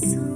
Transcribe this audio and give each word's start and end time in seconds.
soon. 0.00 0.35